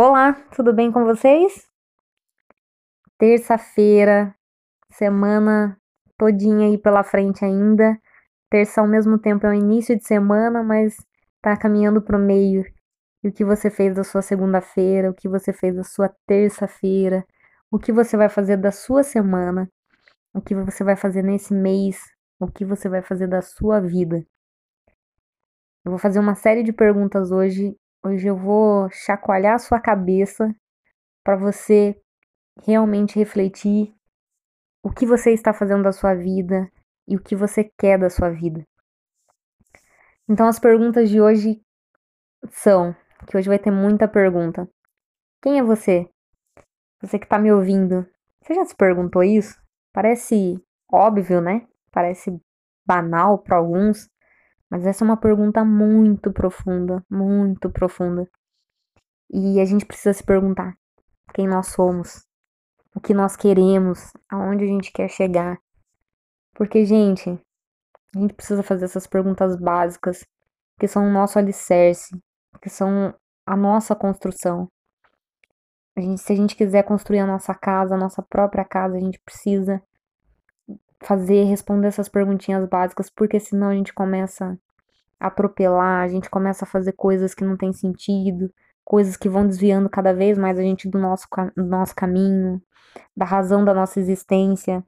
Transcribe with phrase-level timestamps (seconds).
[0.00, 1.66] Olá, tudo bem com vocês?
[3.18, 4.32] Terça-feira,
[4.92, 5.76] semana
[6.16, 8.00] todinha aí pela frente ainda.
[8.48, 10.96] Terça ao mesmo tempo é o início de semana, mas
[11.42, 12.64] tá caminhando pro meio.
[13.24, 17.26] E o que você fez da sua segunda-feira, o que você fez da sua terça-feira,
[17.68, 19.68] o que você vai fazer da sua semana,
[20.32, 21.98] o que você vai fazer nesse mês,
[22.38, 24.24] o que você vai fazer da sua vida.
[25.84, 27.76] Eu vou fazer uma série de perguntas hoje.
[28.04, 30.54] Hoje eu vou chacoalhar a sua cabeça
[31.24, 32.00] para você
[32.64, 33.92] realmente refletir
[34.82, 36.70] o que você está fazendo da sua vida
[37.08, 38.62] e o que você quer da sua vida.
[40.28, 41.60] Então as perguntas de hoje
[42.50, 42.94] são,
[43.26, 44.70] que hoje vai ter muita pergunta.
[45.42, 46.08] Quem é você?
[47.02, 48.06] Você que está me ouvindo.
[48.40, 49.60] Você já se perguntou isso?
[49.92, 51.66] Parece óbvio, né?
[51.90, 52.40] Parece
[52.86, 54.08] banal para alguns,
[54.70, 58.28] mas essa é uma pergunta muito profunda, muito profunda.
[59.30, 60.74] E a gente precisa se perguntar
[61.34, 62.26] quem nós somos,
[62.94, 65.58] o que nós queremos, aonde a gente quer chegar.
[66.54, 67.30] Porque, gente,
[68.14, 70.24] a gente precisa fazer essas perguntas básicas,
[70.78, 72.18] que são o nosso alicerce,
[72.60, 73.14] que são
[73.46, 74.68] a nossa construção.
[75.96, 79.00] A gente, se a gente quiser construir a nossa casa, a nossa própria casa, a
[79.00, 79.82] gente precisa
[81.00, 84.58] fazer, responder essas perguntinhas básicas, porque senão a gente começa
[85.20, 88.52] a atropelar, a gente começa a fazer coisas que não tem sentido,
[88.84, 92.60] coisas que vão desviando cada vez mais a gente do nosso, do nosso caminho,
[93.16, 94.84] da razão da nossa existência.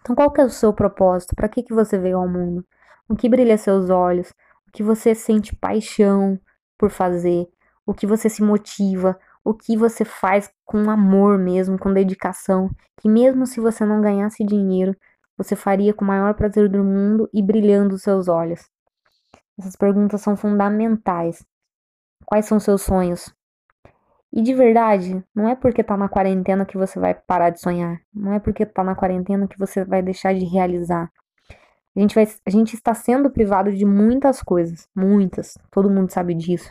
[0.00, 1.34] Então, qual que é o seu propósito?
[1.34, 2.64] Para que, que você veio ao mundo?
[3.08, 4.30] O que brilha seus olhos?
[4.66, 6.38] O que você sente paixão
[6.78, 7.48] por fazer?
[7.84, 9.18] O que você se motiva?
[9.44, 12.70] O que você faz com amor mesmo, com dedicação?
[13.00, 14.94] Que mesmo se você não ganhasse dinheiro,
[15.38, 18.68] você faria com o maior prazer do mundo e brilhando os seus olhos?
[19.56, 21.46] Essas perguntas são fundamentais.
[22.26, 23.32] Quais são seus sonhos?
[24.32, 28.00] E de verdade, não é porque tá na quarentena que você vai parar de sonhar.
[28.12, 31.10] Não é porque tá na quarentena que você vai deixar de realizar.
[31.96, 35.56] A gente, vai, a gente está sendo privado de muitas coisas, muitas.
[35.70, 36.70] Todo mundo sabe disso.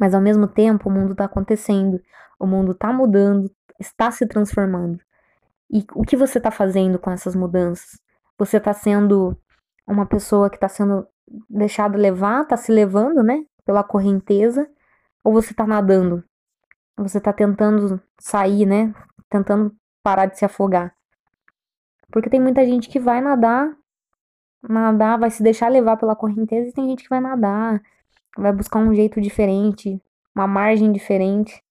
[0.00, 2.00] Mas ao mesmo tempo, o mundo está acontecendo,
[2.38, 4.98] o mundo está mudando, está se transformando.
[5.70, 8.00] E o que você está fazendo com essas mudanças?
[8.38, 9.36] Você está sendo
[9.86, 11.06] uma pessoa que está sendo
[11.48, 14.68] deixada levar, está se levando, né, pela correnteza,
[15.24, 16.22] ou você está nadando?
[16.96, 18.94] Você está tentando sair, né,
[19.28, 20.94] tentando parar de se afogar?
[22.10, 23.76] Porque tem muita gente que vai nadar,
[24.62, 27.82] nadar, vai se deixar levar pela correnteza, e tem gente que vai nadar,
[28.36, 30.00] vai buscar um jeito diferente,
[30.34, 31.62] uma margem diferente.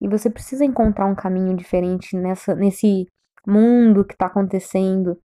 [0.00, 3.06] E você precisa encontrar um caminho diferente nessa, nesse
[3.46, 5.20] mundo que está acontecendo.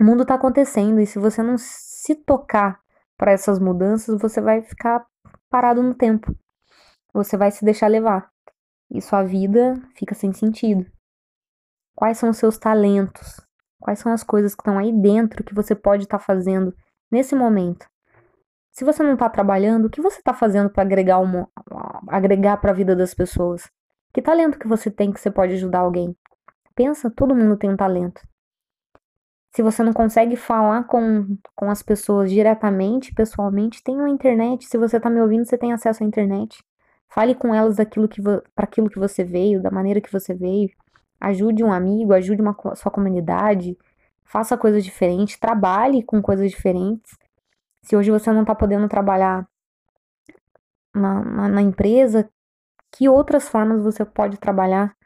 [0.00, 2.80] O mundo está acontecendo e se você não se tocar
[3.16, 5.04] para essas mudanças, você vai ficar
[5.50, 6.34] parado no tempo.
[7.12, 8.30] Você vai se deixar levar
[8.90, 10.86] e sua vida fica sem sentido.
[11.94, 13.40] Quais são os seus talentos?
[13.80, 16.74] Quais são as coisas que estão aí dentro que você pode estar tá fazendo
[17.10, 17.86] nesse momento?
[18.70, 21.48] Se você não está trabalhando, o que você está fazendo para agregar uma,
[22.08, 23.68] agregar para a vida das pessoas?
[24.12, 26.16] Que talento que você tem que você pode ajudar alguém?
[26.78, 28.20] Pensa, todo mundo tem um talento.
[29.50, 34.64] Se você não consegue falar com, com as pessoas diretamente, pessoalmente, tem uma internet.
[34.64, 36.62] Se você está me ouvindo, você tem acesso à internet.
[37.08, 40.70] Fale com elas daquilo que para aquilo que você veio, da maneira que você veio.
[41.20, 43.76] Ajude um amigo, ajude uma sua comunidade.
[44.22, 47.18] Faça coisas diferentes, trabalhe com coisas diferentes.
[47.82, 49.48] Se hoje você não está podendo trabalhar
[50.94, 52.30] na, na, na empresa,
[52.92, 54.96] que outras formas você pode trabalhar?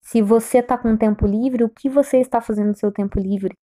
[0.00, 3.56] Se você está com tempo livre, o que você está fazendo no seu tempo livre?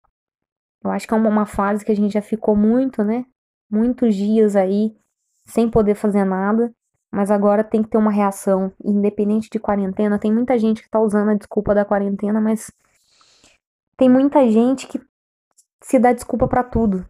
[0.83, 3.25] Eu acho que é uma, fase que a gente já ficou muito, né?
[3.69, 4.95] Muitos dias aí
[5.45, 6.73] sem poder fazer nada,
[7.11, 10.19] mas agora tem que ter uma reação, independente de quarentena.
[10.19, 12.71] Tem muita gente que está usando a desculpa da quarentena, mas
[13.97, 14.99] tem muita gente que
[15.81, 17.07] se dá desculpa para tudo.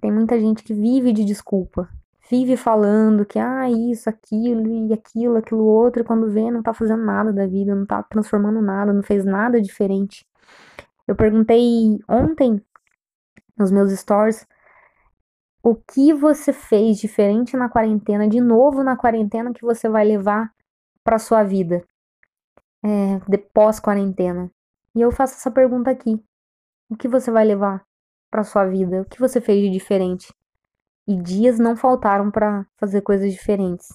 [0.00, 1.88] Tem muita gente que vive de desculpa
[2.30, 6.72] vive falando que ah, isso, aquilo e aquilo, aquilo outro, e quando vê não tá
[6.72, 10.26] fazendo nada da vida, não tá transformando nada, não fez nada diferente.
[11.06, 12.62] Eu perguntei ontem
[13.56, 14.46] nos meus stories
[15.62, 20.52] o que você fez diferente na quarentena, de novo na quarentena que você vai levar
[21.02, 21.82] para sua vida
[22.82, 24.50] é, de pós-quarentena.
[24.94, 26.22] E eu faço essa pergunta aqui:
[26.88, 27.84] o que você vai levar
[28.30, 29.02] para sua vida?
[29.02, 30.32] O que você fez de diferente?
[31.06, 33.88] E dias não faltaram para fazer coisas diferentes.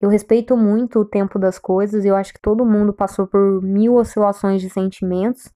[0.00, 3.94] Eu respeito muito o tempo das coisas, eu acho que todo mundo passou por mil
[3.94, 5.52] oscilações de sentimentos,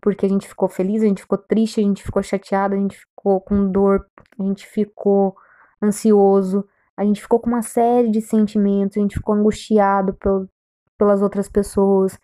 [0.00, 2.98] porque a gente ficou feliz, a gente ficou triste, a gente ficou chateado, a gente
[2.98, 4.06] ficou com dor,
[4.38, 5.36] a gente ficou
[5.82, 6.66] ansioso,
[6.96, 10.48] A gente ficou com uma série de sentimentos, a gente ficou angustiado pel,
[10.96, 12.18] pelas outras pessoas.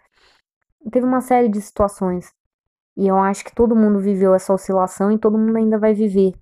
[0.90, 2.32] Teve uma série de situações.
[2.96, 6.34] E eu acho que todo mundo viveu essa oscilação e todo mundo ainda vai viver.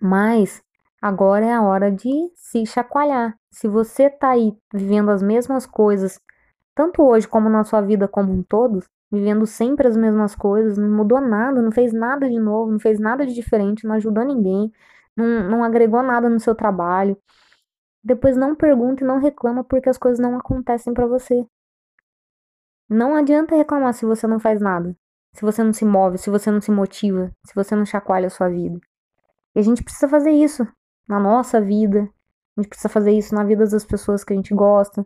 [0.00, 0.62] Mas
[1.00, 3.36] agora é a hora de se chacoalhar.
[3.50, 6.20] Se você tá aí vivendo as mesmas coisas,
[6.74, 10.88] tanto hoje como na sua vida como um todo, vivendo sempre as mesmas coisas, não
[10.88, 14.72] mudou nada, não fez nada de novo, não fez nada de diferente, não ajudou ninguém,
[15.16, 17.16] não, não agregou nada no seu trabalho.
[18.04, 21.46] Depois não pergunta e não reclama porque as coisas não acontecem para você.
[22.88, 24.96] Não adianta reclamar se você não faz nada,
[25.32, 28.30] se você não se move, se você não se motiva, se você não chacoalha a
[28.30, 28.78] sua vida.
[29.56, 30.68] E a gente precisa fazer isso
[31.08, 32.00] na nossa vida,
[32.54, 35.04] a gente precisa fazer isso na vida das pessoas que a gente gosta.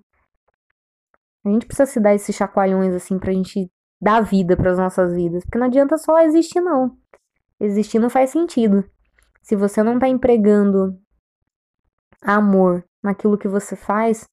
[1.44, 3.70] A gente precisa se dar esses chacoalhões assim pra gente
[4.02, 6.98] dar vida para as nossas vidas, porque não adianta só existir não.
[7.60, 8.84] Existir não faz sentido.
[9.40, 10.98] Se você não tá empregando
[12.20, 14.28] amor naquilo que você faz,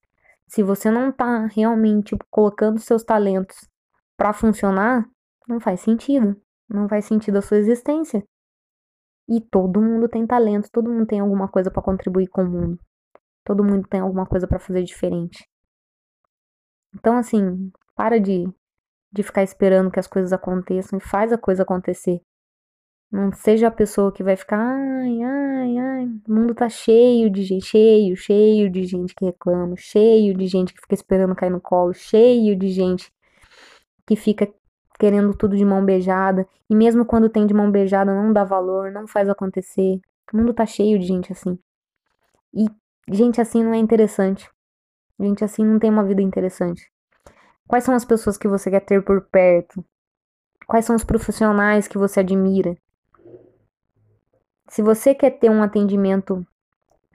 [0.47, 3.69] se você não tá realmente colocando seus talentos
[4.17, 5.07] para funcionar,
[5.47, 6.35] não faz sentido.
[6.67, 8.25] Não faz sentido a sua existência.
[9.27, 12.79] E todo mundo tem talento, todo mundo tem alguma coisa para contribuir com o mundo.
[13.43, 15.47] Todo mundo tem alguma coisa para fazer diferente.
[16.93, 18.47] Então assim, para de
[19.11, 22.21] de ficar esperando que as coisas aconteçam e faz a coisa acontecer.
[23.11, 27.41] Não seja a pessoa que vai ficar, ai, ai, ai, o mundo tá cheio de
[27.43, 31.61] gente, cheio, cheio de gente que reclama, cheio de gente que fica esperando cair no
[31.61, 33.11] colo, cheio de gente
[34.05, 34.53] que fica
[34.97, 38.91] querendo tudo de mão beijada, e mesmo quando tem de mão beijada não dá valor,
[38.91, 39.99] não faz acontecer.
[40.33, 41.57] O mundo tá cheio de gente assim.
[42.53, 42.65] E
[43.09, 44.49] gente assim não é interessante.
[45.19, 46.91] Gente assim não tem uma vida interessante.
[47.67, 49.83] Quais são as pessoas que você quer ter por perto?
[50.65, 52.77] Quais são os profissionais que você admira?
[54.69, 56.45] Se você quer ter um atendimento,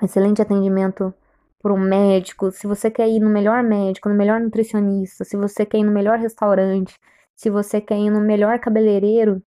[0.02, 1.12] excelente atendimento
[1.60, 5.64] por um médico, se você quer ir no melhor médico, no melhor nutricionista, se você
[5.64, 6.98] quer ir no melhor restaurante,
[7.36, 9.42] se você quer ir no melhor cabeleireiro,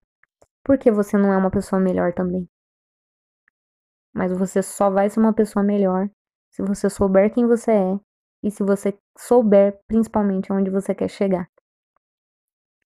[0.63, 2.49] por que você não é uma pessoa melhor também?
[4.13, 6.09] Mas você só vai ser uma pessoa melhor
[6.49, 7.99] se você souber quem você é
[8.43, 11.49] e se você souber principalmente onde você quer chegar.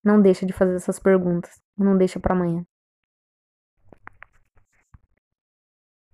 [0.04, 2.66] Não deixa de fazer essas perguntas, não deixa para amanhã.